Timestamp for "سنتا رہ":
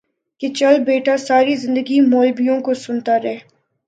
2.83-3.37